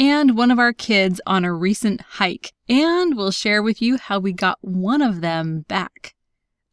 [0.00, 4.18] and one of our kids on a recent hike, and we'll share with you how
[4.18, 6.14] we got one of them back.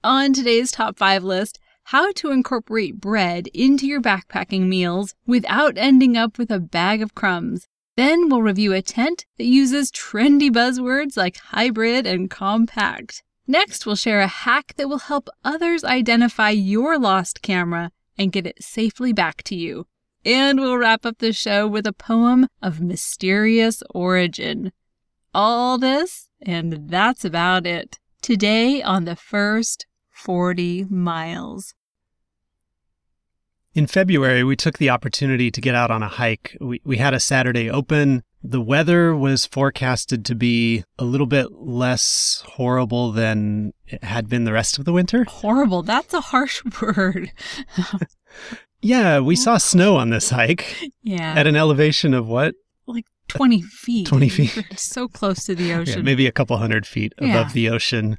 [0.01, 6.15] On today's top five list, how to incorporate bread into your backpacking meals without ending
[6.15, 7.67] up with a bag of crumbs.
[7.97, 13.23] Then we'll review a tent that uses trendy buzzwords like hybrid and compact.
[13.45, 18.47] Next, we'll share a hack that will help others identify your lost camera and get
[18.47, 19.85] it safely back to you.
[20.27, 24.73] And we'll wrap up the show with a poem of mysterious origin.
[25.33, 27.97] All this, and that's about it.
[28.21, 31.75] Today on the first 40 miles.
[33.73, 36.57] In February, we took the opportunity to get out on a hike.
[36.59, 38.21] We, we had a Saturday open.
[38.43, 44.43] The weather was forecasted to be a little bit less horrible than it had been
[44.43, 45.23] the rest of the winter.
[45.23, 45.83] Horrible.
[45.83, 47.31] That's a harsh word.
[48.81, 50.91] yeah, we saw snow on this hike.
[51.03, 51.35] Yeah.
[51.35, 52.53] At an elevation of what?
[52.85, 54.07] Like 20 feet.
[54.09, 54.65] 20 feet.
[54.77, 55.99] so close to the ocean.
[55.99, 57.49] Yeah, maybe a couple hundred feet above Yeah.
[57.53, 58.17] the ocean.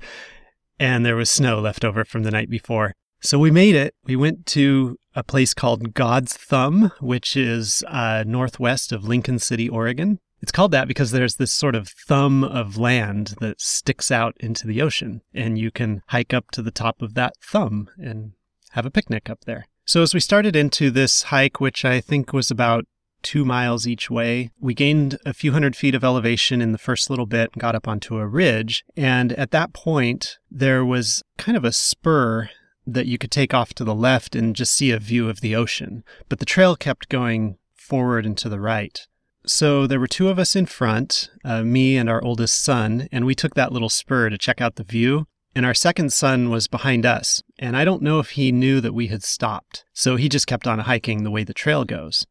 [0.81, 2.95] And there was snow left over from the night before.
[3.21, 3.95] So we made it.
[4.05, 9.69] We went to a place called God's Thumb, which is uh, northwest of Lincoln City,
[9.69, 10.19] Oregon.
[10.41, 14.67] It's called that because there's this sort of thumb of land that sticks out into
[14.69, 18.33] the ocean, and you can hike up to the top of that thumb and
[18.71, 19.67] have a picnic up there.
[19.89, 22.85] So as we started into this hike, which I think was about
[23.23, 24.51] two miles each way.
[24.61, 27.75] We gained a few hundred feet of elevation in the first little bit and got
[27.75, 28.85] up onto a ridge.
[28.99, 32.51] And at that point, there was kind of a spur
[32.87, 35.57] that you could take off to the left and just see a view of the
[35.57, 36.05] ocean.
[36.29, 39.07] But the trail kept going forward and to the right.
[39.47, 43.25] So there were two of us in front, uh, me and our oldest son, and
[43.25, 45.27] we took that little spur to check out the view.
[45.55, 48.95] And our second son was behind us, and I don't know if he knew that
[48.95, 49.85] we had stopped.
[49.93, 52.27] So he just kept on hiking the way the trail goes.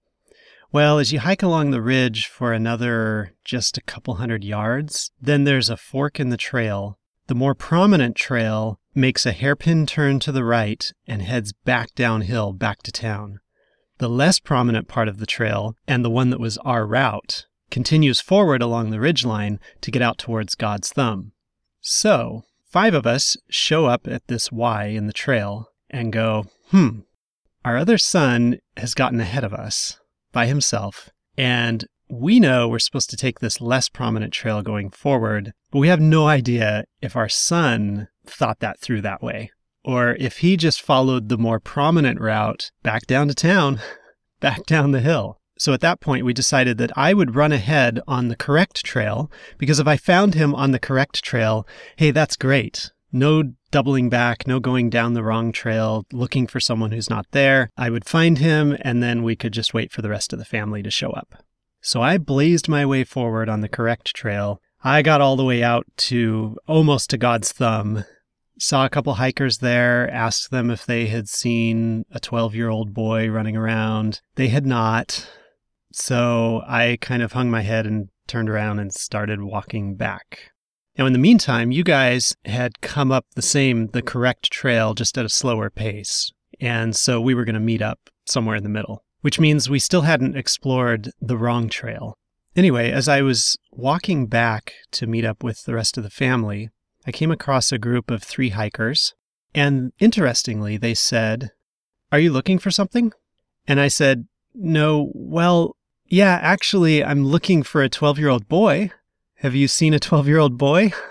[0.71, 5.45] Well, as you hike along the ridge for another just a couple hundred yards, then
[5.45, 6.99] there's a fork in the trail.
[7.27, 12.51] The more prominent trail makes a hairpin turn to the right and heads back downhill
[12.51, 13.39] back to town.
[13.99, 18.19] The less prominent part of the trail, and the one that was our route, continues
[18.19, 21.31] forward along the ridgeline to get out towards God's Thumb.
[21.81, 22.43] So,
[22.77, 26.99] five of us show up at this Y in the trail and go, hmm,
[27.65, 29.99] our other son has gotten ahead of us
[30.31, 35.53] by himself, and we know we're supposed to take this less prominent trail going forward,
[35.71, 39.49] but we have no idea if our son thought that through that way,
[39.83, 43.79] or if he just followed the more prominent route back down to town,
[44.39, 45.39] back down the hill.
[45.57, 49.31] So at that point, we decided that I would run ahead on the correct trail
[49.57, 52.91] because if I found him on the correct trail, hey, that's great.
[53.11, 57.69] No doubling back, no going down the wrong trail, looking for someone who's not there.
[57.77, 60.45] I would find him, and then we could just wait for the rest of the
[60.45, 61.43] family to show up.
[61.81, 64.61] So I blazed my way forward on the correct trail.
[64.83, 68.03] I got all the way out to almost to God's Thumb.
[68.59, 72.93] Saw a couple hikers there, asked them if they had seen a 12 year old
[72.93, 74.21] boy running around.
[74.35, 75.29] They had not.
[75.99, 80.51] So I kind of hung my head and turned around and started walking back.
[80.95, 85.17] Now, in the meantime, you guys had come up the same, the correct trail, just
[85.17, 86.31] at a slower pace.
[86.59, 89.79] And so we were going to meet up somewhere in the middle, which means we
[89.79, 92.15] still hadn't explored the wrong trail.
[92.55, 96.69] Anyway, as I was walking back to meet up with the rest of the family,
[97.07, 99.15] I came across a group of three hikers.
[99.55, 101.49] And interestingly, they said,
[102.11, 103.13] Are you looking for something?
[103.67, 105.75] And I said, No, well,
[106.07, 108.91] yeah, actually, I'm looking for a 12 year old boy.
[109.35, 110.91] Have you seen a 12 year old boy?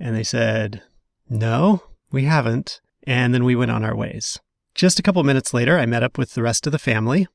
[0.00, 0.82] And they said,
[1.28, 1.82] No,
[2.12, 2.80] we haven't.
[3.02, 4.38] And then we went on our ways.
[4.76, 7.26] Just a couple minutes later, I met up with the rest of the family.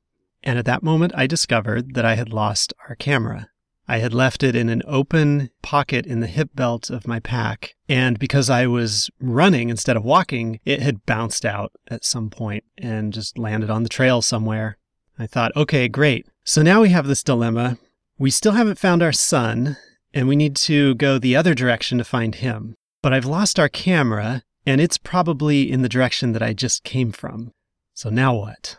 [0.43, 3.49] And at that moment, I discovered that I had lost our camera.
[3.87, 7.75] I had left it in an open pocket in the hip belt of my pack.
[7.89, 12.63] And because I was running instead of walking, it had bounced out at some point
[12.77, 14.77] and just landed on the trail somewhere.
[15.19, 16.27] I thought, okay, great.
[16.45, 17.77] So now we have this dilemma.
[18.17, 19.77] We still haven't found our son,
[20.13, 22.75] and we need to go the other direction to find him.
[23.01, 27.11] But I've lost our camera, and it's probably in the direction that I just came
[27.11, 27.51] from.
[27.93, 28.77] So now what?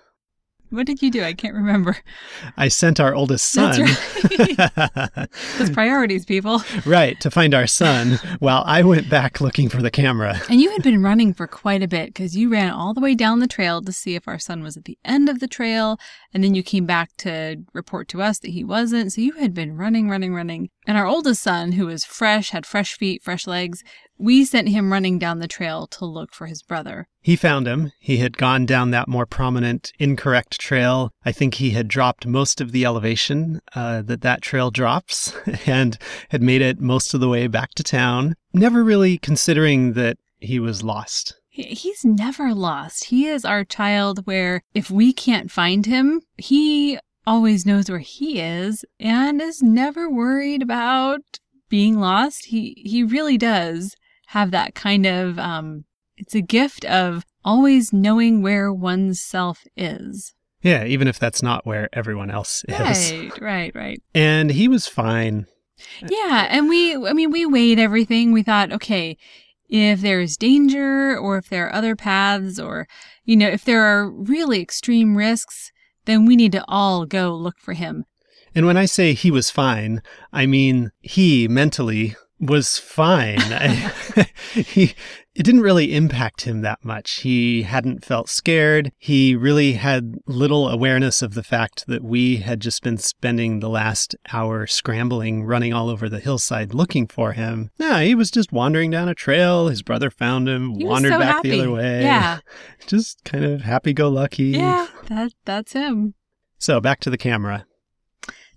[0.71, 1.23] What did you do?
[1.23, 1.97] I can't remember.
[2.57, 3.87] I sent our oldest son.
[4.57, 6.63] That's Those priorities, people.
[6.85, 10.41] right, to find our son while I went back looking for the camera.
[10.49, 13.15] And you had been running for quite a bit because you ran all the way
[13.15, 15.99] down the trail to see if our son was at the end of the trail.
[16.33, 19.13] And then you came back to report to us that he wasn't.
[19.13, 20.71] So you had been running, running, running.
[20.87, 23.83] And our oldest son, who was fresh, had fresh feet, fresh legs,
[24.19, 27.09] we sent him running down the trail to look for his brother.
[27.21, 27.93] He found him.
[27.99, 31.11] He had gone down that more prominent, incorrect trail.
[31.25, 35.35] I think he had dropped most of the elevation uh, that that trail drops
[35.67, 40.17] and had made it most of the way back to town, never really considering that
[40.39, 41.35] he was lost.
[41.49, 43.05] He's never lost.
[43.05, 48.41] He is our child where if we can't find him, he always knows where he
[48.41, 51.21] is and is never worried about
[51.69, 52.47] being lost.
[52.47, 53.95] He he really does
[54.29, 55.85] have that kind of um
[56.17, 60.35] it's a gift of always knowing where one's self is.
[60.63, 63.13] Yeah, even if that's not where everyone else is.
[63.13, 64.03] Right, right, right.
[64.15, 65.47] And he was fine.
[66.01, 68.33] Yeah, and we I mean we weighed everything.
[68.33, 69.19] We thought, okay,
[69.69, 72.87] if there's danger or if there are other paths or
[73.25, 75.73] you know, if there are really extreme risks,
[76.05, 78.05] then we need to all go look for him.
[78.55, 80.01] And when I say he was fine,
[80.33, 83.41] I mean he mentally was fine.
[84.53, 84.95] he
[85.35, 87.21] it didn't really impact him that much.
[87.23, 88.93] He hadn't felt scared.
[88.99, 93.69] He really had little awareness of the fact that we had just been spending the
[93.69, 97.71] last hour scrambling, running all over the hillside looking for him.
[97.79, 99.67] Yeah, he was just wandering down a trail.
[99.67, 101.51] His brother found him, He wandered so back happy.
[101.51, 102.03] the other way.
[102.03, 102.39] Yeah.
[102.87, 104.45] Just kind of happy go lucky.
[104.51, 106.15] Yeah, that that's him.
[106.59, 107.67] So back to the camera.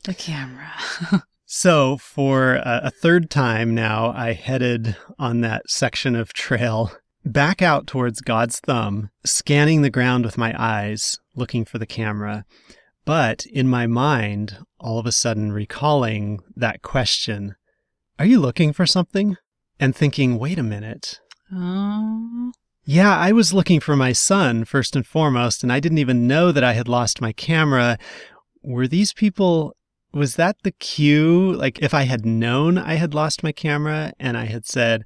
[0.04, 0.74] The camera.
[1.50, 6.92] So, for a, third time now, I headed on that section of trail
[7.24, 12.44] back out towards God's thumb, scanning the ground with my eyes, looking for the camera.
[13.06, 17.56] But in my mind, all of a sudden recalling that question
[18.20, 19.38] Are you looking for something?
[19.80, 21.22] And thinking, wait a minute.
[21.50, 22.52] oh.
[22.84, 26.52] Yeah, I was looking for my son first and foremost, and I didn't even know
[26.52, 27.98] that I had lost my camera.
[28.64, 29.77] Were these people,
[30.18, 31.54] was that the cue?
[31.54, 35.04] Like, if I had known I had lost my camera and I had said,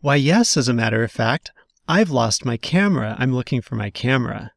[0.00, 1.50] why, yes, as a matter of fact,
[1.88, 3.16] I've lost my camera.
[3.18, 4.52] I'm looking for my camera.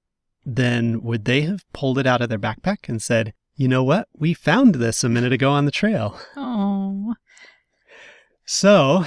[0.46, 4.08] Then would they have pulled it out of their backpack and said, you know what?
[4.14, 6.20] We found this a minute ago on the trail.
[6.38, 7.16] Oh.
[8.46, 9.06] So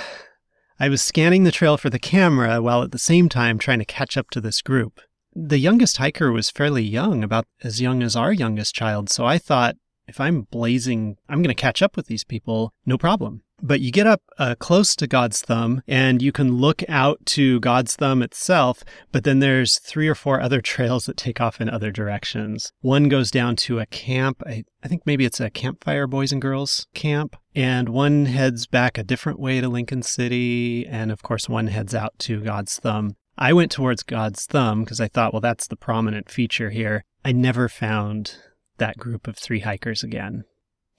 [0.79, 3.85] I was scanning the trail for the camera while at the same time trying to
[3.85, 5.01] catch up to this group.
[5.35, 9.39] The youngest hiker was fairly young, about as young as our youngest child, so I
[9.39, 9.77] thought
[10.07, 13.43] if I'm blazing, I'm going to catch up with these people, no problem.
[13.65, 17.61] But you get up uh, close to God's thumb and you can look out to
[17.61, 18.83] God's thumb itself,
[19.13, 22.73] but then there's three or four other trails that take off in other directions.
[22.81, 24.43] One goes down to a camp.
[24.45, 27.37] I, I think maybe it's a campfire boys and girls camp.
[27.55, 30.85] And one heads back a different way to Lincoln City.
[30.87, 33.15] And of course, one heads out to God's thumb.
[33.39, 37.05] I went towards God's thumb because I thought, well, that's the prominent feature here.
[37.25, 38.37] I never found
[38.79, 40.45] that group of three hikers again.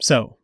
[0.01, 0.37] So,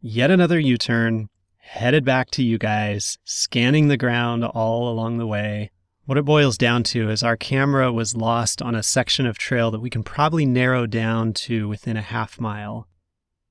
[0.00, 5.26] yet another U turn, headed back to you guys, scanning the ground all along the
[5.26, 5.70] way.
[6.04, 9.70] What it boils down to is our camera was lost on a section of trail
[9.70, 12.88] that we can probably narrow down to within a half mile.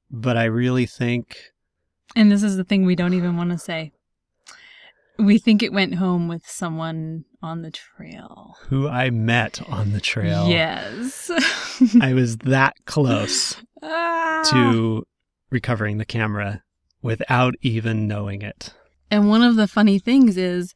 [0.10, 1.38] But I really think
[2.16, 3.94] And this is the thing we don't even want to say.
[5.22, 8.56] We think it went home with someone on the trail.
[8.70, 11.30] who I met on the trail, Yes.
[12.02, 14.44] I was that close Ah.
[14.52, 15.04] to
[15.50, 16.64] recovering the camera
[17.02, 18.74] without even knowing it.
[19.10, 20.74] And one of the funny things is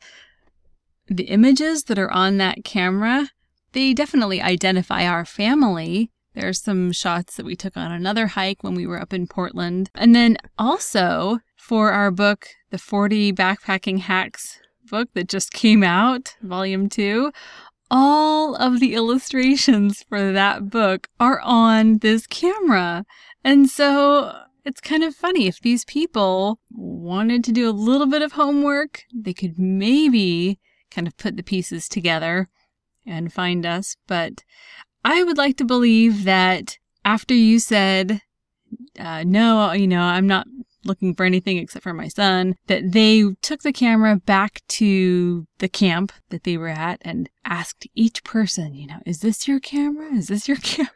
[1.08, 3.30] the images that are on that camera,
[3.74, 6.12] they definitely identify our family.
[6.34, 9.90] There's some shots that we took on another hike when we were up in Portland.
[9.96, 16.36] And then also for our book, The 40 Backpacking Hacks book that just came out,
[16.41, 17.32] volume two,
[17.89, 23.05] all of the illustrations for that book are on this camera.
[23.46, 28.22] And so it's kind of funny if these people wanted to do a little bit
[28.22, 30.60] of homework, they could maybe
[30.91, 32.50] kind of put the pieces together
[33.05, 33.96] and find us.
[34.05, 34.44] But
[35.05, 38.22] I would like to believe that after you said,
[39.00, 40.46] uh, no, you know, I'm not
[40.86, 45.68] looking for anything except for my son, that they took the camera back to the
[45.70, 50.13] camp that they were at and asked each person, you know, is this your camera?
[50.13, 50.92] Is this your camera?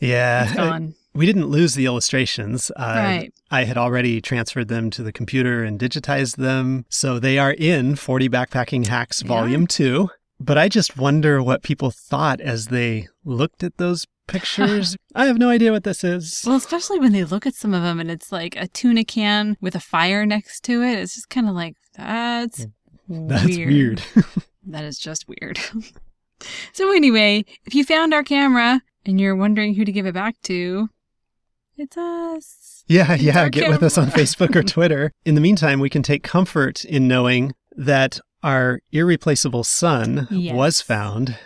[0.00, 0.44] Yeah.
[0.44, 0.94] It's gone.
[1.14, 2.70] We didn't lose the illustrations.
[2.74, 3.32] Uh, Right.
[3.50, 6.86] I had already transferred them to the computer and digitized them.
[6.88, 9.28] So they are in 40 Backpacking Hacks Yeah.
[9.28, 10.08] Volume 2.
[10.40, 14.96] But I just wonder what people thought as they looked at those pictures.
[15.14, 16.42] I have no idea what this is.
[16.46, 19.56] Well, especially when they look at some of them and it's like a tuna can
[19.60, 20.98] with a fire next to it.
[20.98, 22.66] It's just kind of like, that's
[23.08, 23.68] That's weird.
[23.68, 24.02] weird.
[24.66, 25.58] That is just weird.
[26.72, 30.40] so, anyway, if you found our camera and you're wondering who to give it back
[30.44, 30.88] to,
[31.76, 32.82] it's us.
[32.88, 33.40] yeah, yeah.
[33.40, 34.06] our Get with us on.
[34.08, 35.12] Facebook or Twitter.
[35.26, 40.54] In the meantime, we can take comfort in knowing that our irreplaceable son Yes.
[40.54, 41.36] was found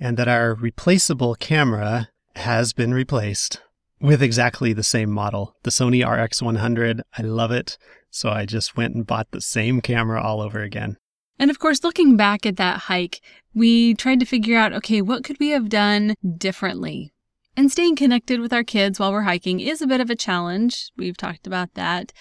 [0.00, 3.60] and that our replaceable camera has been replaced
[4.00, 7.00] with exactly the same model, the Sony RX100.
[7.16, 7.78] I love it.
[8.10, 10.96] So I just went and bought the same camera all over again.
[11.38, 13.20] And of course, looking back at that hike,
[13.54, 17.12] we tried to figure out okay, what could we have done differently?
[17.56, 20.90] And staying connected with our kids while we're hiking is a bit of a challenge.
[20.96, 22.12] We've talked about that.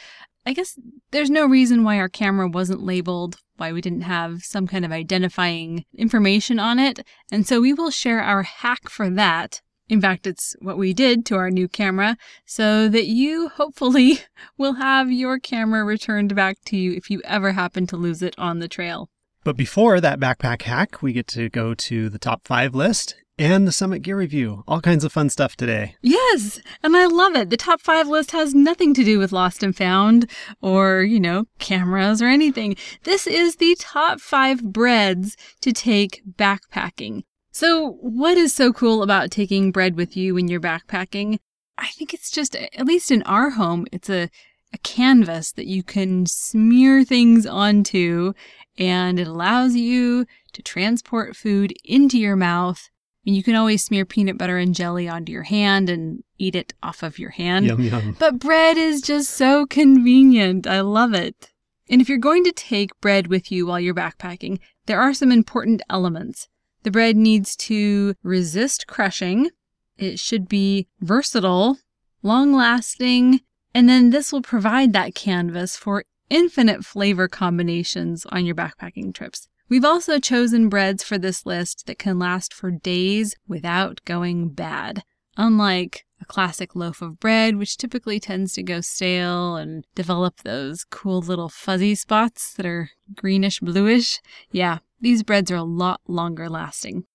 [0.45, 0.77] I guess
[1.11, 4.91] there's no reason why our camera wasn't labeled, why we didn't have some kind of
[4.91, 7.05] identifying information on it.
[7.31, 9.61] And so we will share our hack for that.
[9.91, 14.19] In fact, it's what we did to our new camera so that you hopefully
[14.57, 18.33] will have your camera returned back to you if you ever happen to lose it
[18.37, 19.09] on the trail.
[19.43, 23.67] But before that backpack hack, we get to go to the top five list and
[23.67, 24.63] the Summit Gear Review.
[24.65, 25.95] All kinds of fun stuff today.
[26.01, 27.49] Yes, and I love it.
[27.49, 30.31] The top five list has nothing to do with Lost and Found
[30.61, 32.77] or, you know, cameras or anything.
[33.03, 37.23] This is the top five breads to take backpacking.
[37.51, 41.39] So, what is so cool about taking bread with you when you're backpacking?
[41.77, 44.29] I think it's just, at least in our home, it's a,
[44.73, 48.33] a canvas that you can smear things onto,
[48.77, 52.89] and it allows you to transport food into your mouth
[53.21, 56.55] I mean, you can always smear peanut butter and jelly onto your hand and eat
[56.55, 57.67] it off of your hand.
[57.67, 58.15] Yum, yum.
[58.17, 60.65] But bread is just so convenient.
[60.65, 61.51] I love it.
[61.87, 65.31] And if you're going to take bread with you while you're backpacking, there are some
[65.31, 66.47] important elements.
[66.83, 69.49] The bread needs to resist crushing.
[69.97, 71.77] It should be versatile,
[72.23, 73.41] long lasting,
[73.73, 79.47] and then this will provide that canvas for infinite flavor combinations on your backpacking trips.
[79.69, 85.03] We've also chosen breads for this list that can last for days without going bad,
[85.37, 90.83] unlike a classic loaf of bread, which typically tends to go stale and develop those
[90.83, 94.19] cool little fuzzy spots that are greenish bluish.
[94.51, 97.05] Yeah, these breads are a lot longer lasting.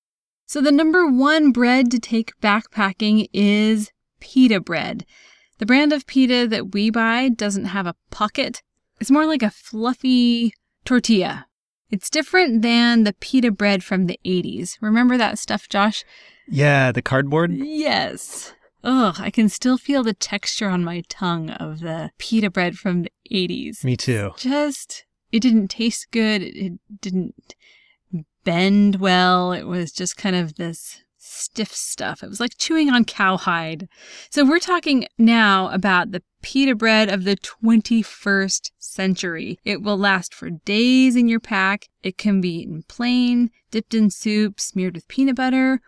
[0.45, 3.91] So, the number one bread to take backpacking is
[4.21, 5.05] pita bread.
[5.59, 8.63] The brand of pita that we buy doesn't have a pocket,
[9.01, 10.53] it's more like a fluffy
[10.85, 11.47] tortilla.
[11.91, 14.77] It's different than the pita bread from the 80s.
[14.81, 16.05] Remember that stuff, Josh?
[16.49, 17.53] Yeah, the cardboard.
[17.53, 18.53] Yes.
[18.83, 23.03] Ugh, I can still feel the texture on my tongue of the pita bread from
[23.03, 23.83] the 80s.
[23.85, 24.33] Me too.
[24.37, 26.43] Just, it didn't taste good.
[26.43, 27.55] It, didn't
[28.45, 29.53] bend well.
[29.53, 32.23] It was just kind of this stiff stuff.
[32.23, 33.89] It was like chewing on cowhide.
[34.31, 39.59] So we're talking now about the pita bread of the 21st century.
[39.65, 41.89] It will last for days in your pack.
[42.03, 45.81] It can be eaten plain, dipped in soup, smeared with peanut butter,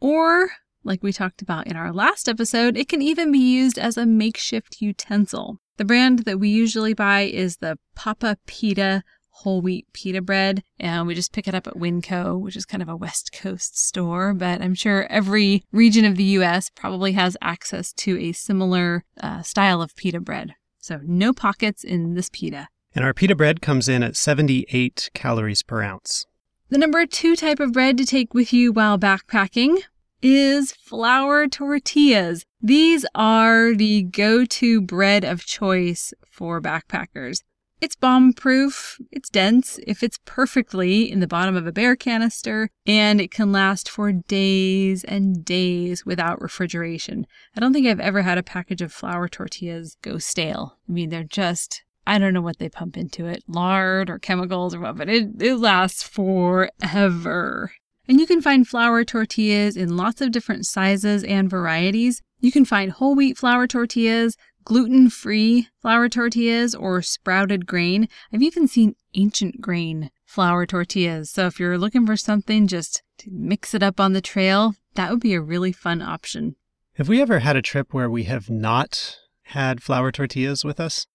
[0.00, 0.50] or
[0.84, 4.06] like we talked about in our last episode, it can even be used as a
[4.06, 5.60] makeshift utensil.
[5.76, 9.02] The brand that we usually buy is the Papa Pita
[9.32, 12.82] whole wheat pita bread, and we just pick it up at Winco, which is kind
[12.82, 14.34] of a West Coast store.
[14.34, 16.70] But I'm sure every region of the U.S.
[16.74, 20.54] probably has access to a similar uh, style of pita bread.
[20.78, 22.68] So no pockets in this pita.
[22.94, 26.26] And our pita bread comes in at 78 calories per ounce.
[26.68, 29.82] The number two type of bread to take with you while backpacking
[30.22, 32.46] is flour tortillas.
[32.60, 37.42] These are the go to bread of choice for backpackers.
[37.80, 42.70] It's bomb proof, it's dense, it fits perfectly in the bottom of a bear canister,
[42.86, 47.26] and it can last for days and days without refrigeration.
[47.56, 50.78] I don't think I've ever had a package of flour tortillas go stale.
[50.88, 54.74] I mean, they're just I don't know what they pump into it, lard or chemicals
[54.74, 57.72] or what, but it, it lasts forever.
[58.12, 62.20] And you can find flour tortillas in lots of different sizes and varieties.
[62.40, 68.10] You can find whole wheat flour tortillas, gluten free flour tortillas, or sprouted grain.
[68.30, 71.30] I've even seen ancient grain flour tortillas.
[71.30, 75.10] So if you're looking for something just to mix it up on the trail, that
[75.10, 76.56] would be a really fun option.
[76.96, 81.06] Have we ever had a trip where we have not had flour tortillas with us?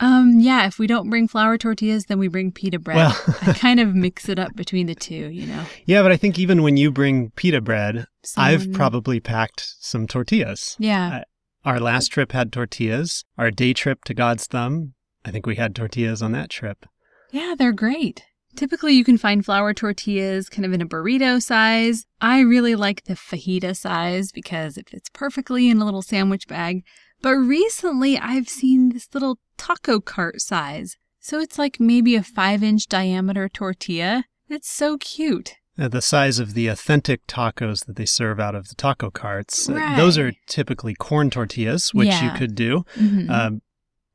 [0.00, 2.96] Um, yeah, if we don't bring flour tortillas, then we bring pita bread.
[2.96, 5.64] Well- I kind of mix it up between the two, you know.
[5.86, 10.76] Yeah, but I think even when you bring pita bread, I've probably packed some tortillas.
[10.78, 11.24] Yeah.
[11.64, 13.24] Our last trip had tortillas.
[13.38, 16.84] Our day trip to God's Thumb, I think we had tortillas on that trip.
[17.30, 18.22] Yeah, they're great.
[18.54, 22.04] Typically, you can find flour tortillas kind of in a burrito size.
[22.20, 26.84] I really like the fajita size because it fits perfectly in a little sandwich bag.
[27.20, 30.96] But recently, I've seen this little taco cart size.
[31.20, 34.24] So it's like maybe a five inch diameter tortilla.
[34.48, 35.54] It's so cute.
[35.76, 39.68] Uh, the size of the authentic tacos that they serve out of the taco carts.
[39.68, 42.84] Uh, those are typically corn tortillas, which you could do.
[42.94, 43.28] Mhm.
[43.28, 43.62] Um,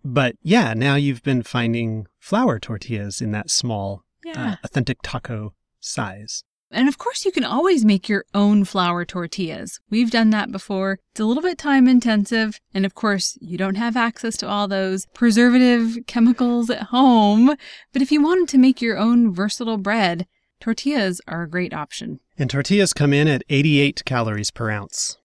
[0.05, 4.51] but yeah, now you've been finding flour tortillas in that small, yeah.
[4.51, 6.43] uh, authentic taco size.
[6.71, 9.79] And of course, you can always make your own flour tortillas.
[9.89, 10.99] We've done that before.
[11.11, 12.59] It's a little bit time intensive.
[12.73, 17.55] And of course, you don't have access to all those preservative chemicals at home.
[17.91, 20.27] But if you wanted to make your own versatile bread,
[20.59, 22.19] tortillas are a great option.
[22.37, 25.17] And tortillas come in at 88 calories per ounce.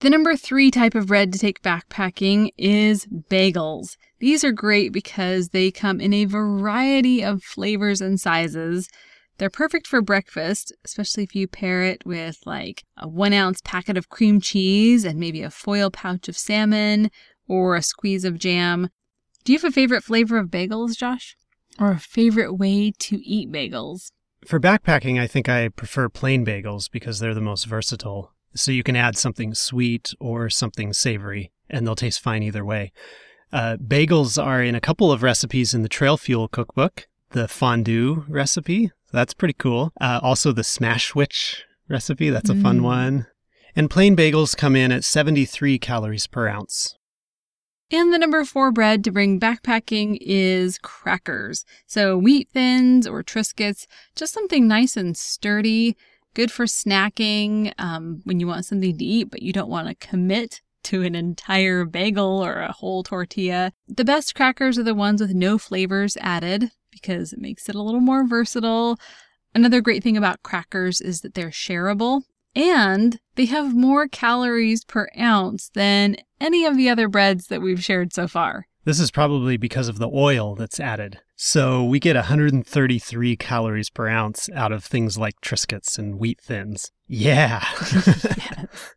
[0.00, 3.96] The number three type of bread to take backpacking is bagels.
[4.18, 8.88] These are great because they come in a variety of flavors and sizes.
[9.40, 13.96] They're perfect for breakfast, especially if you pair it with like a one ounce packet
[13.96, 17.10] of cream cheese and maybe a foil pouch of salmon
[17.48, 18.90] or a squeeze of jam.
[19.44, 21.38] Do you have a favorite flavor of bagels, Josh?
[21.78, 24.12] Or a favorite way to eat bagels?
[24.44, 28.34] For backpacking, I think I prefer plain bagels because they're the most versatile.
[28.54, 32.92] So you can add something sweet or something savory, and they'll taste fine either way.
[33.50, 37.08] Uh, bagels are in a couple of recipes in the Trail Fuel cookbook.
[37.30, 39.92] The fondue recipe, that's pretty cool.
[40.00, 42.82] Uh, also, the Smash Switch recipe, that's a fun Mm.
[42.84, 43.26] one.
[43.76, 46.94] And plain bagels come in at 73 calories per ounce.
[47.92, 51.64] And the number four bread to bring backpacking is crackers.
[51.86, 55.96] So wheat thins or Triscuits, just something nice and sturdy,
[56.34, 60.06] good for snacking um, when you want something to eat, but you don't want to
[60.06, 63.72] commit to an entire bagel or a whole tortilla.
[63.88, 67.82] The best crackers are the ones with no flavors added because it makes it a
[67.82, 68.98] little more versatile.
[69.54, 72.22] Another great thing about crackers is that they're shareable
[72.54, 77.82] and they have more calories per ounce than any of the other breads that we've
[77.82, 78.66] shared so far.
[78.84, 81.20] This is probably because of the oil that's added.
[81.36, 86.90] So we get 133 calories per ounce out of things like Triscuits and wheat thins.
[87.06, 87.64] Yeah.
[87.92, 88.94] yes.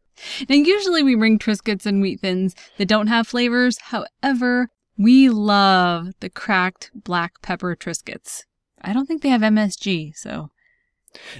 [0.47, 3.77] Now, usually we bring Triscuits and wheat thins that don't have flavors.
[3.79, 8.43] However, we love the cracked black pepper Triscuits.
[8.81, 10.51] I don't think they have MSG, so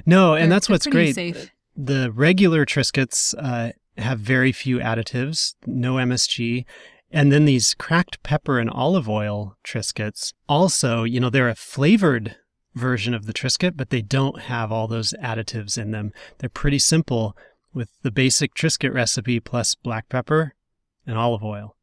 [0.06, 1.16] no, and that's what's great.
[1.16, 1.52] Safe.
[1.76, 6.66] The regular Triscuits uh, have very few additives, no MSG.
[7.12, 12.36] And then these cracked pepper and olive oil Triscuits, also, you know, they're a flavored
[12.74, 16.12] version of the Triscuit, but they don't have all those additives in them.
[16.39, 17.38] They're pretty simple
[17.72, 20.56] with the basic Triscuit recipe plus black pepper
[21.06, 21.76] and olive oil.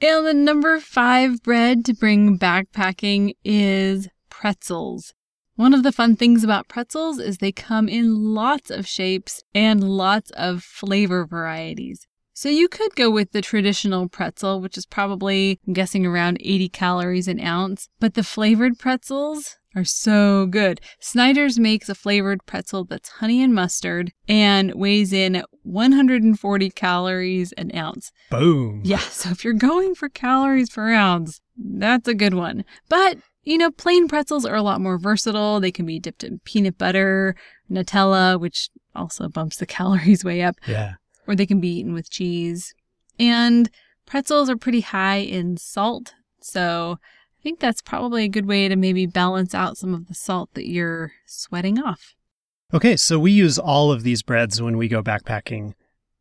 [0.00, 5.12] And the number five bread to bring backpacking is pretzels.
[5.56, 9.82] One of the fun things about pretzels is they come in lots of shapes and
[9.82, 12.06] lots of flavor varieties.
[12.32, 16.68] So you could go with the traditional pretzel, which is probably, I'm guessing, around 80
[16.68, 17.88] calories an ounce.
[17.98, 20.80] But the flavored pretzels are so good.
[21.00, 27.74] Snyder's makes a flavored pretzel that's honey and mustard and weighs in 140 calories an
[27.76, 28.10] ounce.
[28.30, 28.80] Boom.
[28.84, 32.64] Yeah, so if you're going for calories per ounce, that's a good one.
[32.88, 35.60] But, you know, plain pretzels are a lot more versatile.
[35.60, 37.36] They can be dipped in peanut butter,
[37.70, 40.94] Nutella, which also bumps the calories way up, Yeah.
[41.26, 42.74] or they can be eaten with cheese.
[43.18, 43.68] And
[44.06, 46.98] pretzels are pretty high in salt, so
[47.48, 50.68] think that's probably a good way to maybe balance out some of the salt that
[50.68, 52.14] you're sweating off.
[52.74, 55.72] Okay, so we use all of these breads when we go backpacking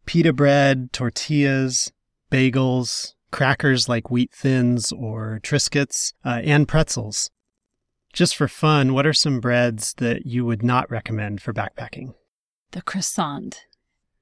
[0.06, 1.92] pita bread, tortillas,
[2.32, 7.30] bagels, crackers like wheat thins or Triscuits, uh, and pretzels.
[8.14, 12.14] Just for fun, what are some breads that you would not recommend for backpacking?
[12.72, 13.66] the croissant.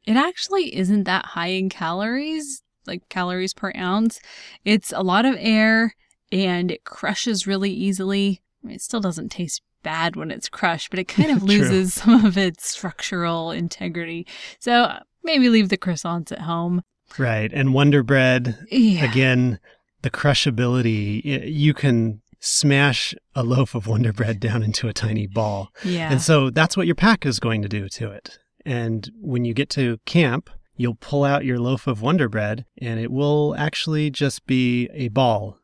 [0.06, 4.20] It actually isn't that high in calories, like calories per ounce.
[4.64, 5.96] It's a lot of air
[6.36, 8.42] and it crushes really easily.
[8.64, 11.94] I mean, it still doesn't taste bad when it's crushed, but it kind of loses
[11.94, 14.28] some of its structural integrity.
[14.60, 16.82] So uh, maybe leave the croissants at home.
[17.18, 19.04] Right, and Wonder Bread, Yeah.
[19.10, 19.60] again,
[20.02, 21.22] the crushability,
[21.52, 25.70] you can smash a loaf of Wonder Bread down into a tiny ball.
[25.84, 26.12] Yeah.
[26.12, 28.38] And so that's what your pack is going to do to it.
[28.66, 33.00] And when you get to camp, you'll pull out your loaf of Wonder Bread and
[33.00, 35.60] it will actually just be a ball.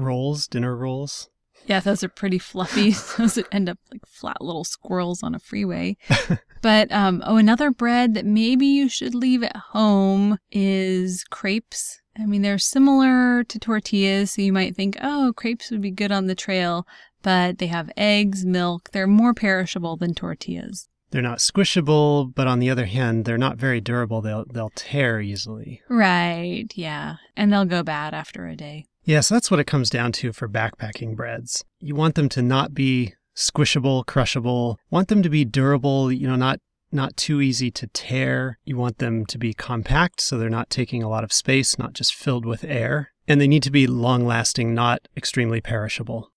[0.00, 1.28] Rolls, dinner rolls.
[1.66, 2.90] Yeah, those are pretty fluffy.
[3.18, 5.96] those would end up like flat little squirrels on a freeway.
[6.62, 12.00] but um, oh, another bread that maybe you should leave at home is crepes.
[12.18, 16.12] I mean, they're similar to tortillas, so you might think, oh, crepes would be good
[16.12, 16.86] on the trail,
[17.22, 18.90] but they have eggs, milk.
[18.90, 20.88] They're more perishable than tortillas.
[21.10, 24.20] They're not squishable, but on the other hand, they're not very durable.
[24.20, 25.82] They'll they'll tear easily.
[25.88, 27.16] Right, yeah.
[27.36, 28.86] And they'll go bad after a day.
[29.04, 31.64] Yeah, so that's what it comes down to for backpacking breads.
[31.80, 34.78] You want them to not be squishable, crushable.
[34.90, 36.60] Want them to be durable, you know, not
[36.92, 38.58] not too easy to tear.
[38.64, 41.92] You want them to be compact so they're not taking a lot of space, not
[41.92, 43.12] just filled with air.
[43.28, 46.32] And they need to be long lasting, not extremely perishable.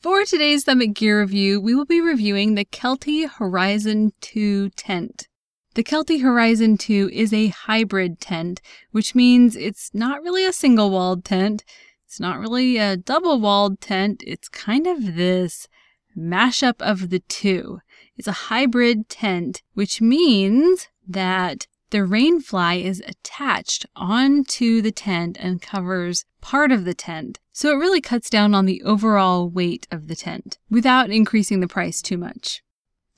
[0.00, 5.28] For today's Summit Gear Review, we will be reviewing the Kelty Horizon 2 tent.
[5.74, 10.90] The Kelty Horizon 2 is a hybrid tent, which means it's not really a single
[10.90, 11.64] walled tent.
[12.04, 14.22] It's not really a double walled tent.
[14.26, 15.68] It's kind of this
[16.14, 17.80] mashup of the two.
[18.18, 25.62] It's a hybrid tent, which means that the rainfly is attached onto the tent and
[25.62, 27.40] covers part of the tent.
[27.54, 31.66] So it really cuts down on the overall weight of the tent without increasing the
[31.66, 32.62] price too much.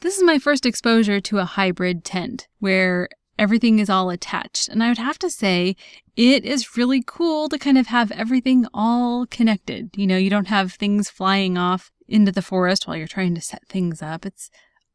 [0.05, 4.69] This is my first exposure to a hybrid tent where everything is all attached.
[4.69, 5.77] And I would have to say
[6.15, 9.97] it is really cool to kind of have everything all connected.
[9.97, 13.41] You know, you don't have things flying off into the forest while you're trying to
[13.41, 14.27] set things up.
[14.27, 14.51] It's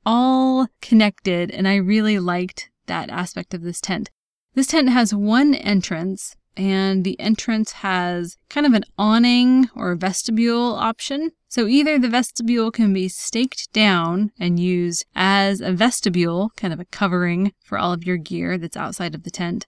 [0.05, 4.11] all connected and I really liked that aspect of this tent.
[4.53, 10.75] This tent has one entrance, and the entrance has kind of an awning or vestibule
[10.75, 11.31] option.
[11.49, 16.79] So either the vestibule can be staked down and used as a vestibule, kind of
[16.79, 19.65] a covering for all of your gear that's outside of the tent,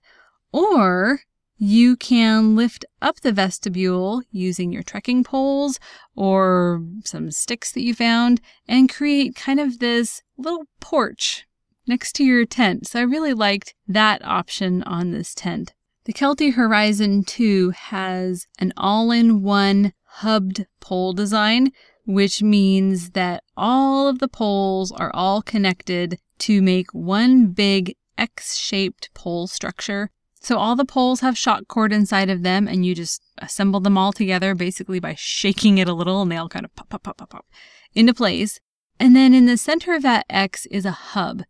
[0.52, 1.22] or
[1.58, 5.80] you can lift up the vestibule using your trekking poles
[6.14, 11.46] or some sticks that you found and create kind of this little porch
[11.86, 12.86] next to your tent.
[12.86, 15.74] So I really liked that option on this tent.
[16.04, 21.72] The Kelty Horizon 2 has an all-in-one hubbed pole design,
[22.04, 29.10] which means that all of the poles are all connected to make one big X-shaped
[29.14, 30.10] pole structure.
[30.40, 33.96] So all the poles have shock cord inside of them and you just assemble them
[33.96, 37.04] all together basically by shaking it a little and they all kind of pop, pop,
[37.04, 37.46] pop, pop, pop
[37.94, 38.58] into place.
[38.98, 41.42] And then in the center of that X is a hub.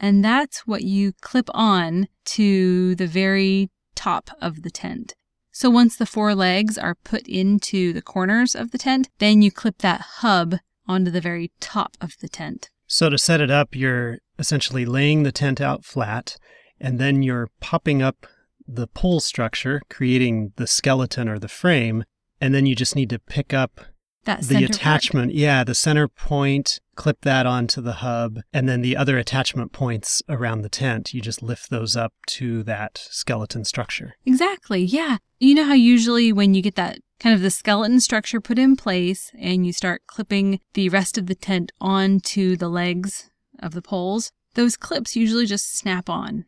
[0.00, 5.14] And that's what you clip on to the very top of the tent.
[5.60, 9.50] So once the four legs are put into the corners of the tent, then you
[9.50, 10.54] clip that hub
[10.86, 12.70] onto the very top of the tent.
[12.86, 16.36] So to set it up, you're essentially laying the tent out flat,
[16.80, 18.24] and then you're popping up
[18.68, 22.04] the pole structure, creating the skeleton or the frame,
[22.40, 23.80] and then you just need to pick up
[24.28, 25.30] that the attachment.
[25.30, 25.34] Part.
[25.34, 30.22] Yeah, the center point, clip that onto the hub, and then the other attachment points
[30.28, 34.14] around the tent, you just lift those up to that skeleton structure.
[34.26, 34.82] Exactly.
[34.82, 35.16] Yeah.
[35.38, 38.76] You know how usually when you get that kind of the skeleton structure put in
[38.76, 43.82] place and you start clipping the rest of the tent onto the legs of the
[43.82, 46.44] poles, those clips usually just snap on.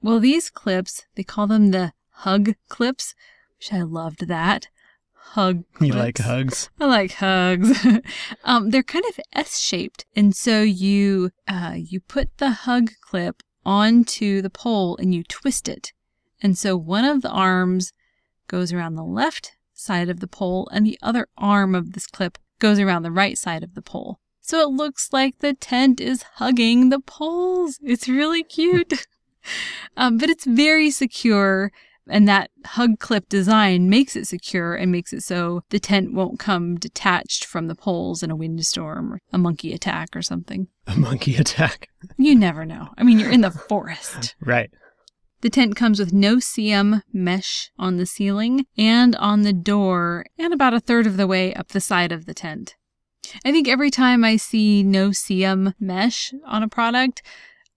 [0.00, 3.14] Well, these clips, they call them the hug clips,
[3.58, 4.68] which I loved that
[5.32, 5.64] hug.
[5.74, 5.94] Clips.
[5.94, 6.70] You like hugs?
[6.80, 7.86] I like hugs.
[8.44, 14.42] um, they're kind of S-shaped, and so you uh, you put the hug clip onto
[14.42, 15.92] the pole and you twist it,
[16.42, 17.92] and so one of the arms
[18.48, 22.38] goes around the left side of the pole, and the other arm of this clip
[22.58, 24.20] goes around the right side of the pole.
[24.40, 27.78] So it looks like the tent is hugging the poles.
[27.82, 29.06] It's really cute.
[29.96, 31.72] um, but it's very secure
[32.08, 36.38] and that hug clip design makes it secure and makes it so the tent won't
[36.38, 40.68] come detached from the poles in a windstorm or a monkey attack or something.
[40.86, 41.88] A monkey attack?
[42.18, 42.90] you never know.
[42.98, 44.34] I mean, you're in the forest.
[44.40, 44.70] right.
[45.40, 50.72] The tent comes with no-see-um mesh on the ceiling and on the door, and about
[50.72, 52.76] a third of the way up the side of the tent.
[53.44, 57.22] I think every time I see no-see-um mesh on a product,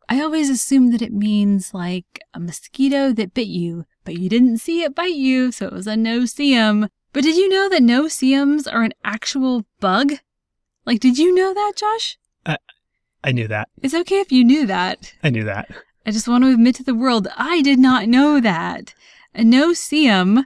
[0.09, 4.59] I always assume that it means like a mosquito that bit you, but you didn't
[4.59, 6.87] see it bite you, so it was a no-see-um.
[7.11, 10.13] But did you know that no-see-ums are an actual bug?
[10.85, 12.17] Like, did you know that, Josh?
[12.45, 12.57] I,
[13.21, 13.67] I knew that.
[13.83, 15.13] It's okay if you knew that.
[15.21, 15.69] I knew that.
[16.05, 18.93] I just want to admit to the world, I did not know that.
[19.35, 20.45] A no-see-um,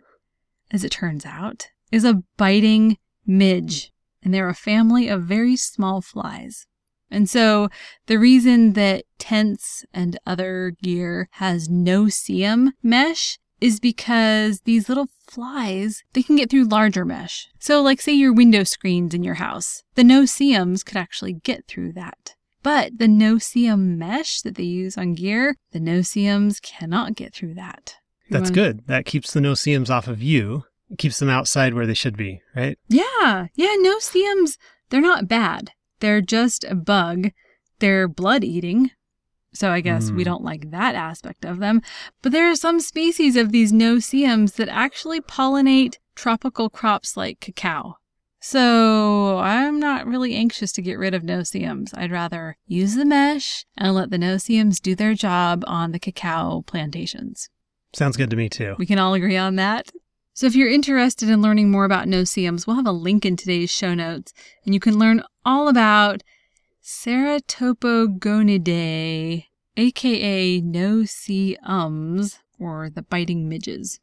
[0.71, 2.97] as it turns out, is a biting
[3.28, 3.91] midge,
[4.24, 6.65] and they're a family of very small flies.
[7.12, 7.69] And so
[8.08, 16.04] the reason that tents and other gear has no-see-um mesh is because these little flies,
[16.13, 17.47] they can get through larger mesh.
[17.60, 21.93] So like say your window screens in your house, the no-see-ums could actually get through
[21.93, 22.36] that.
[22.63, 27.95] But the no-see-um mesh that they use on gear, the no-see-ums cannot get through that.
[28.30, 28.88] That's wanna- good.
[28.88, 30.63] That keeps the no-see-ums off of you.
[30.89, 32.78] It keeps them outside where they should be, right?
[32.89, 34.58] Yeah, yeah, no-see-ums,
[34.89, 35.71] they're not bad.
[36.02, 37.32] They're just a bug.
[37.80, 38.91] They're blood eating.
[39.54, 40.26] So I guess we Mm.
[40.26, 41.82] don't like that aspect of them.
[42.22, 47.98] But there are some species of these no-see-ums that actually pollinate tropical crops like cacao.
[48.40, 51.94] So I'm not really anxious to get rid of no-see-ums.
[51.94, 56.64] I'd rather use the mesh and let the no-see-ums do their job on the cacao
[56.66, 57.50] plantations.
[57.94, 58.76] Sounds good to me too.
[58.80, 59.92] We can all agree on that.
[60.34, 63.70] So if you're interested in learning more about no-see-ums, we'll have a link in today's
[63.70, 64.34] show notes,
[64.66, 66.24] and you can learn all about
[66.84, 69.46] Ceratopogonidae,
[69.78, 74.00] aka no-see-ums, or the biting midges.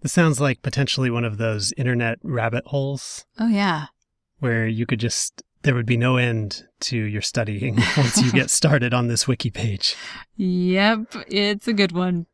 [0.00, 3.86] This sounds like potentially one of those internet rabbit holes Oh yeah.
[4.40, 8.50] where you could just there would be no end to your studying once you get
[8.50, 9.94] started on this wiki page.
[10.36, 12.26] Yep, it's a good one.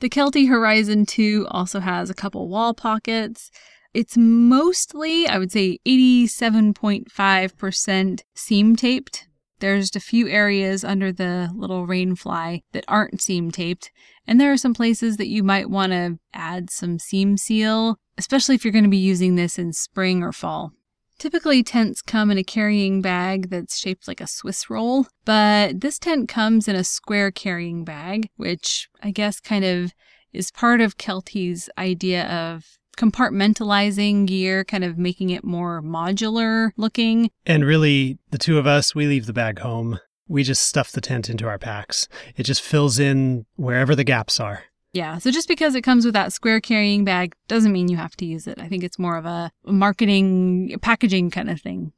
[0.00, 3.50] The Kelty Horizon 2 also has a couple wall pockets.
[3.92, 9.26] It's mostly, I would say, 87.5% seam taped.
[9.62, 13.92] There's a few areas under the little rainfly that aren't seam taped.
[14.26, 18.56] And there are some places that you might want to add some seam seal, especially
[18.56, 20.72] if you're going to be using this in spring or fall.
[21.20, 25.96] Typically, tents come in a carrying bag that's shaped like a Swiss roll, but this
[25.96, 29.92] tent comes in a square carrying bag, which I guess kind of
[30.32, 37.30] is part of Kelty's idea of compartmentalizing gear, kind of making it more modular looking.
[37.46, 39.98] And really, the two of us, we leave the bag home.
[40.28, 42.08] We just stuff the tent into our packs.
[42.36, 44.64] It just fills in wherever the gaps are.
[44.92, 48.14] Yeah, so just because it comes with that square carrying bag doesn't mean you have
[48.16, 48.58] to use it.
[48.60, 51.92] I think it's more of a marketing, packaging kind of thing.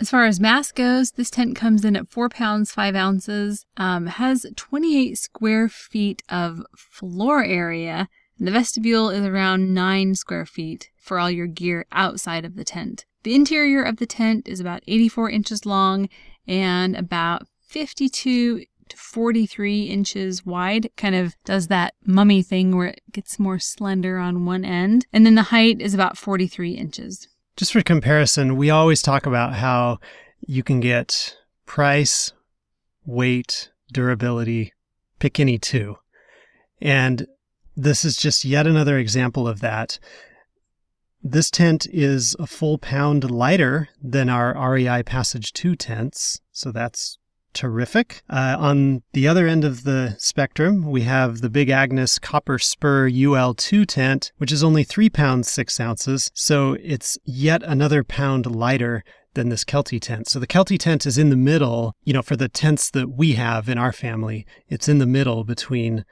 [0.00, 4.06] As far as mass goes, this tent comes in at four pounds, five ounces, um,
[4.06, 8.08] has 28 square feet of floor area,
[8.46, 13.04] the vestibule is around nine square feet for all your gear outside of the tent.
[13.22, 16.08] The interior of the tent is about 84 inches long
[16.46, 20.86] and about 52 to 43 inches wide.
[20.86, 25.06] It Kind of does that mummy thing where it gets more slender on one end.
[25.12, 27.28] And then the height is about 43 inches.
[27.56, 29.98] Just for comparison, we always talk about how
[30.46, 32.32] you can get price,
[33.04, 34.72] weight, durability,
[35.18, 35.96] pick any two.
[36.80, 37.26] And
[37.78, 39.98] this is just yet another example of that.
[41.22, 47.18] This tent is a full pound lighter than our REI Passage 2 tents, so that's
[47.52, 48.22] terrific.
[48.28, 53.08] Uh, on the other end of the spectrum, we have the Big Agnes Copper Spur
[53.08, 59.04] UL2 tent, which is only 3 pounds 6 ounces, so it's yet another pound lighter
[59.34, 60.28] than this Kelty tent.
[60.28, 63.34] So the Kelty tent is in the middle, you know, for the tents that we
[63.34, 66.04] have in our family, it's in the middle between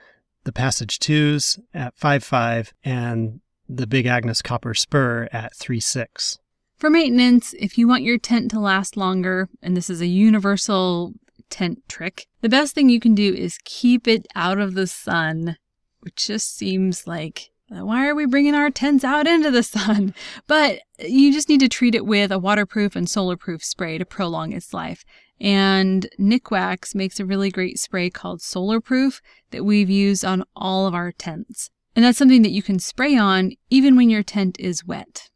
[0.46, 6.38] the Passage 2s at 5.5 and the Big Agnes Copper Spur at 3.6.
[6.78, 11.14] For maintenance, if you want your tent to last longer, and this is a universal
[11.50, 15.56] tent trick, the best thing you can do is keep it out of the sun,
[16.00, 20.14] which just seems like uh, why are we bringing our tents out into the sun?
[20.46, 24.52] But you just need to treat it with a waterproof and solar-proof spray to prolong
[24.52, 25.04] its life.
[25.40, 29.20] And Nikwax makes a really great spray called Solar Proof
[29.50, 31.70] that we've used on all of our tents.
[31.94, 35.28] And that's something that you can spray on even when your tent is wet.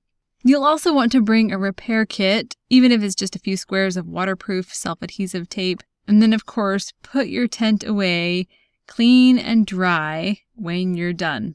[0.43, 3.97] You'll also want to bring a repair kit, even if it's just a few squares
[3.97, 5.83] of waterproof self adhesive tape.
[6.09, 8.49] And then, of course, put your tent away
[8.87, 11.55] clean and dry when you're done.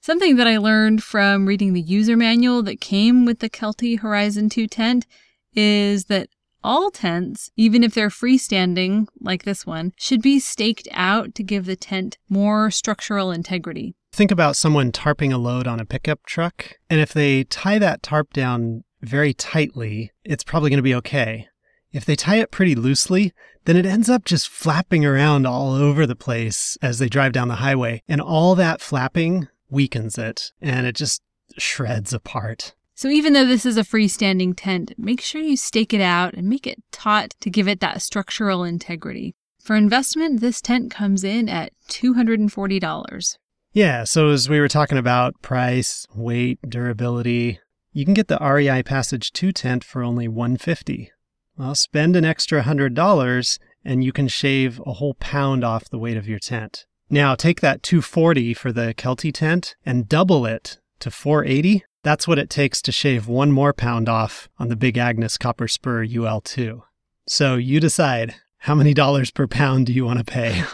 [0.00, 4.48] Something that I learned from reading the user manual that came with the Kelty Horizon
[4.48, 5.06] 2 tent
[5.54, 6.28] is that
[6.62, 11.66] all tents, even if they're freestanding like this one, should be staked out to give
[11.66, 13.94] the tent more structural integrity.
[14.12, 18.02] Think about someone tarping a load on a pickup truck, and if they tie that
[18.02, 21.46] tarp down very tightly, it's probably going to be okay.
[21.92, 23.32] If they tie it pretty loosely,
[23.64, 27.48] then it ends up just flapping around all over the place as they drive down
[27.48, 31.22] the highway, and all that flapping weakens it, and it just
[31.58, 32.74] shreds apart.
[33.00, 36.46] So even though this is a freestanding tent, make sure you stake it out and
[36.46, 39.34] make it taut to give it that structural integrity.
[39.58, 43.38] For investment, this tent comes in at $240.
[43.72, 47.58] Yeah, so as we were talking about price, weight, durability,
[47.94, 51.10] you can get the REI Passage 2 tent for only 150.
[51.56, 56.18] Well, spend an extra $100 and you can shave a whole pound off the weight
[56.18, 56.84] of your tent.
[57.08, 61.84] Now, take that 240 for the Kelty tent and double it to 480.
[62.02, 65.68] That's what it takes to shave one more pound off on the Big Agnes Copper
[65.68, 66.82] Spur UL2.
[67.26, 70.64] So you decide how many dollars per pound do you want to pay?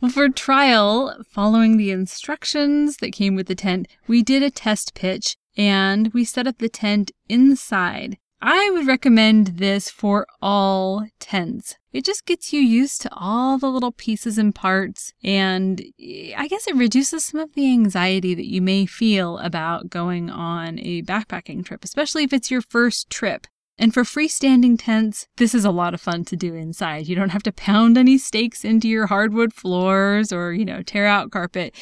[0.00, 4.92] Well, for trial, following the instructions that came with the tent, we did a test
[4.94, 8.18] pitch and we set up the tent inside.
[8.40, 11.76] I would recommend this for all tents.
[11.92, 16.48] It just gets you used to all the little pieces and parts, and eh, I
[16.48, 21.02] guess it reduces some of the anxiety that you may feel about going on a
[21.02, 23.46] backpacking trip, especially if it's your first trip.
[23.78, 27.08] And for freestanding tents, this is a lot of fun to do inside.
[27.08, 31.06] You don't have to pound any stakes into your hardwood floors or, you know, tear
[31.06, 31.74] out carpet.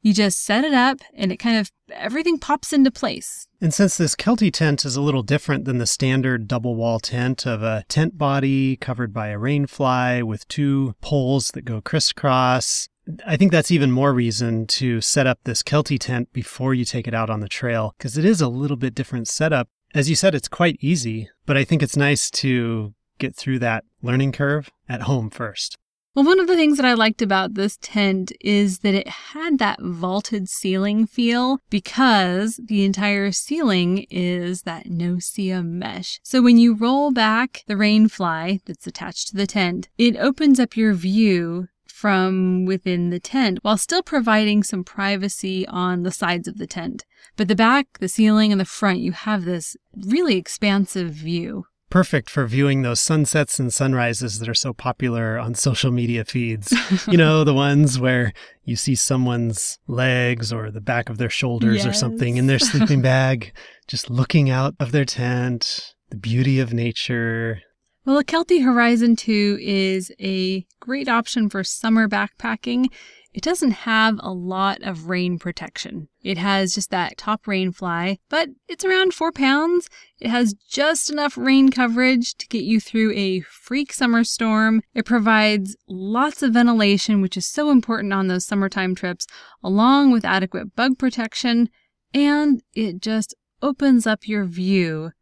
[0.00, 3.48] You just set it up and it kind of everything pops into place.
[3.62, 7.46] And since this Kelty tent is a little different than the standard double wall tent
[7.46, 12.88] of a tent body covered by a rainfly with two poles that go crisscross,
[13.26, 17.06] I think that's even more reason to set up this Kelty tent before you take
[17.06, 19.68] it out on the trail because it is a little bit different setup.
[19.94, 23.84] As you said, it's quite easy, but I think it's nice to get through that
[24.00, 25.76] learning curve at home first.
[26.12, 29.58] Well, one of the things that I liked about this tent is that it had
[29.60, 36.18] that vaulted ceiling feel because the entire ceiling is that no-see mesh.
[36.24, 40.76] So when you roll back the rainfly that's attached to the tent, it opens up
[40.76, 46.58] your view from within the tent while still providing some privacy on the sides of
[46.58, 47.04] the tent.
[47.36, 52.30] But the back, the ceiling, and the front, you have this really expansive view perfect
[52.30, 56.72] for viewing those sunsets and sunrises that are so popular on social media feeds.
[57.08, 58.32] you know, the ones where
[58.64, 61.86] you see someone's legs or the back of their shoulders yes.
[61.86, 63.52] or something in their sleeping bag,
[63.88, 67.60] just looking out of their tent, the beauty of nature.
[68.06, 72.86] Well, a Kelty Horizon 2 is a great option for summer backpacking.
[73.32, 76.08] It doesn't have a lot of rain protection.
[76.22, 79.88] It has just that top rain fly, but it's around four pounds.
[80.18, 84.82] It has just enough rain coverage to get you through a freak summer storm.
[84.94, 89.26] It provides lots of ventilation, which is so important on those summertime trips,
[89.62, 91.68] along with adequate bug protection,
[92.12, 95.12] and it just opens up your view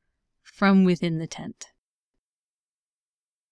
[0.43, 1.67] from within the tent.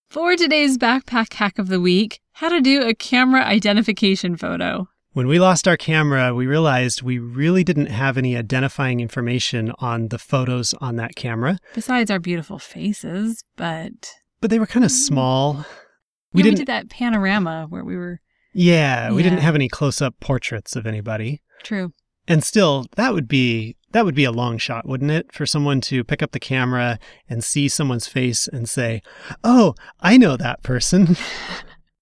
[0.09, 4.89] For today's backpack hack of the week, how to do a camera identification photo.
[5.13, 10.09] When we lost our camera, we realized we really didn't have any identifying information on
[10.09, 11.59] the photos on that camera.
[11.75, 14.13] Besides our beautiful faces, but.
[14.41, 14.95] But they were kind of mm.
[14.95, 15.67] small.
[16.33, 16.55] We, yeah, didn't...
[16.55, 18.21] we did that panorama where we were.
[18.55, 19.31] Yeah, we yeah.
[19.31, 21.43] didn't have any close up portraits of anybody.
[21.63, 21.93] True.
[22.29, 25.33] And still, that would be that would be a long shot, wouldn't it?
[25.33, 26.99] For someone to pick up the camera
[27.31, 29.01] and see someone's face and say,
[29.43, 31.17] "Oh, I know that person."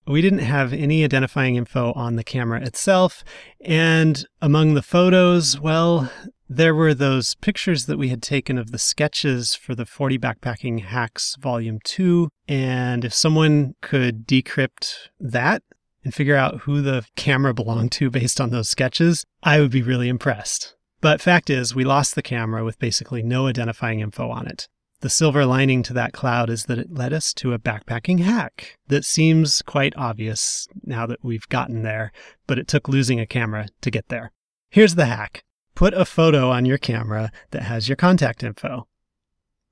[0.06, 3.24] We didn't have any identifying info on the camera itself.
[3.64, 6.10] And among the photos, well,
[6.46, 10.84] there were those pictures that we had taken of the sketches for the 40 Backpacking
[10.84, 12.28] Hacks Volume 2.
[12.46, 15.62] And if someone could decrypt that
[16.04, 19.82] and figure out who the camera belonged to based on those sketches, I would be
[19.82, 20.76] really impressed.
[21.00, 24.68] But fact is, we lost the camera with basically no identifying info on it.
[25.00, 28.78] The silver lining to that cloud is that it led us to a backpacking hack
[28.88, 32.10] that seems quite obvious now that we've gotten there,
[32.46, 34.32] but it took losing a camera to get there.
[34.70, 38.86] Here's the hack put a photo on your camera that has your contact info.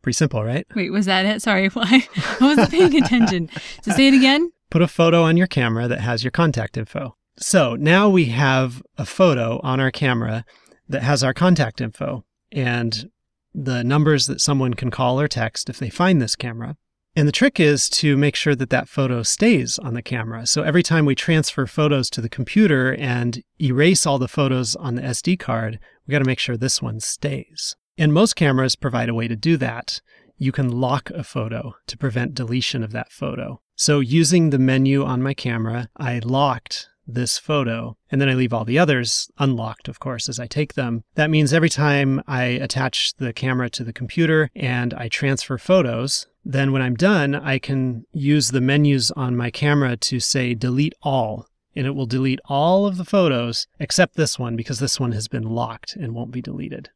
[0.02, 0.66] Pretty simple, right?
[0.74, 1.40] Wait, was that it?
[1.40, 2.06] Sorry, why?
[2.40, 3.48] I wasn't paying attention.
[3.82, 4.50] So say it again.
[4.72, 7.14] Put a photo on your camera that has your contact info.
[7.36, 10.46] So now we have a photo on our camera
[10.88, 12.24] that has our contact info.
[12.50, 13.10] And
[13.52, 16.78] the numbers that someone can call or text if they find this camera.
[17.14, 20.46] And the trick is to make sure that that photo stays on the camera.
[20.46, 24.94] So every time we transfer photos to the computer and erase all the photos on
[24.94, 27.76] the SD card, we got to make sure this one stays.
[27.98, 30.00] And most cameras provide a way to do that.
[30.38, 33.60] You can lock a photo to prevent deletion of that photo.
[33.76, 37.96] So using the menu on my camera, I locked this photo.
[38.10, 41.04] And then I leave all the others unlocked, of course, as I take them.
[41.14, 46.26] That means every time I attach the camera to the computer and I transfer photos,
[46.44, 50.94] then when I'm done, I can use the menus on my camera to say delete
[51.02, 51.46] all.
[51.74, 55.26] And it will delete all of the photos except this one because this one has
[55.26, 56.90] been locked and won't be deleted.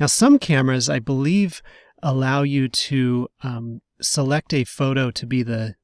[0.00, 1.62] Now, some cameras, I believe,
[2.02, 5.76] allow you to um, select a photo to be the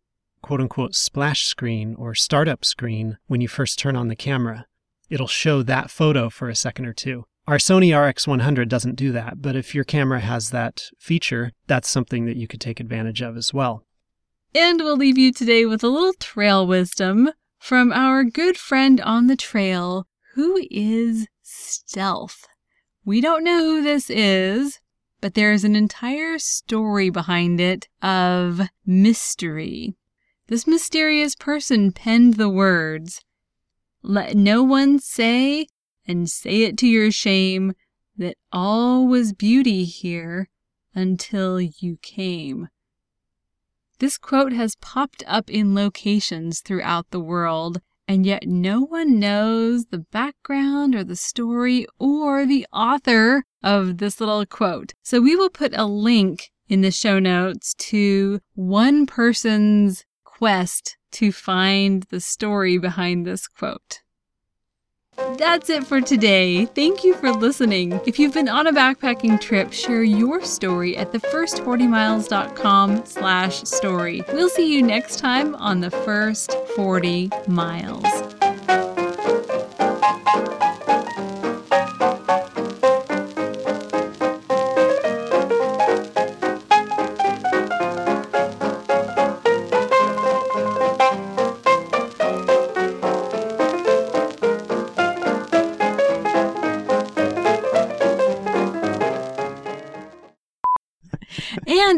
[0.49, 4.65] quote unquote splash screen or startup screen when you first turn on the camera.
[5.11, 7.27] It'll show that photo for a second or two.
[7.47, 12.25] Our Sony RX100 doesn't do that, but if your camera has that feature, that's something
[12.25, 13.85] that you could take advantage of as well.
[14.55, 19.27] And we'll leave you today with a little trail wisdom from our good friend on
[19.27, 22.47] the trail, who is Stealth.
[23.05, 24.81] We don't know who this is,
[25.21, 29.98] but there is an entire story behind it of mystery.
[30.49, 33.21] This mysterious person penned the words,
[34.03, 35.67] Let no one say,
[36.07, 37.75] and say it to your shame,
[38.17, 40.49] that all was beauty here
[40.95, 42.69] until you came.
[43.99, 49.87] This quote has popped up in locations throughout the world, and yet no one knows
[49.87, 54.95] the background or the story or the author of this little quote.
[55.03, 60.05] So we will put a link in the show notes to one person's
[60.39, 64.03] quest to find the story behind this quote.
[65.37, 66.67] That's it for today.
[66.67, 68.01] Thank you for listening.
[68.07, 74.23] If you've been on a backpacking trip, share your story at thefirst40miles.com slash story.
[74.33, 78.05] We'll see you next time on The First 40 Miles.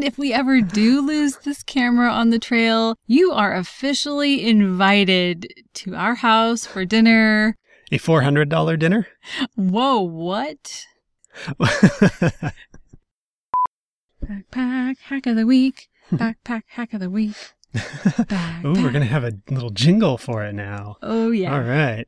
[0.00, 5.52] And if we ever do lose this camera on the trail, you are officially invited
[5.74, 7.58] to our house for dinner.
[7.92, 9.08] A $400 dinner?
[9.56, 10.86] Whoa, what?
[14.24, 15.90] Backpack hack of the week.
[16.10, 17.36] Backpack hack of the week.
[18.64, 20.96] Ooh, we're going to have a little jingle for it now.
[21.02, 21.52] Oh, yeah.
[21.52, 22.06] All right.